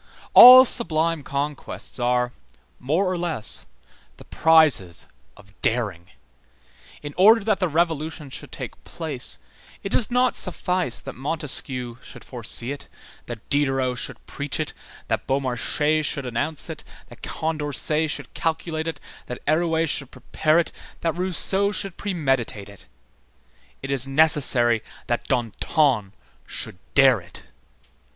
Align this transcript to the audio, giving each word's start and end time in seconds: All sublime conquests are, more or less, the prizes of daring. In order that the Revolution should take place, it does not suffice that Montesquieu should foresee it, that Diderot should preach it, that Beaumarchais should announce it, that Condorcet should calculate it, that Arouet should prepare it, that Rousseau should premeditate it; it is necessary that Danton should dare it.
All 0.33 0.65
sublime 0.65 1.21
conquests 1.21 1.99
are, 1.99 2.31
more 2.79 3.07
or 3.07 3.19
less, 3.19 3.67
the 4.17 4.25
prizes 4.25 5.05
of 5.37 5.53
daring. 5.61 6.09
In 7.03 7.13
order 7.17 7.43
that 7.43 7.59
the 7.59 7.67
Revolution 7.67 8.31
should 8.31 8.51
take 8.51 8.83
place, 8.83 9.37
it 9.83 9.89
does 9.89 10.09
not 10.09 10.39
suffice 10.39 10.99
that 11.01 11.13
Montesquieu 11.13 11.99
should 12.01 12.23
foresee 12.23 12.71
it, 12.71 12.87
that 13.27 13.47
Diderot 13.51 13.99
should 13.99 14.25
preach 14.25 14.59
it, 14.59 14.73
that 15.07 15.27
Beaumarchais 15.27 16.01
should 16.03 16.25
announce 16.25 16.67
it, 16.67 16.83
that 17.09 17.21
Condorcet 17.21 18.09
should 18.09 18.33
calculate 18.33 18.87
it, 18.87 18.99
that 19.27 19.37
Arouet 19.47 19.85
should 19.87 20.09
prepare 20.09 20.57
it, 20.57 20.71
that 21.01 21.13
Rousseau 21.15 21.71
should 21.71 21.95
premeditate 21.97 22.69
it; 22.69 22.87
it 23.83 23.91
is 23.91 24.07
necessary 24.07 24.81
that 25.05 25.25
Danton 25.27 26.13
should 26.47 26.79
dare 26.95 27.21
it. 27.21 27.43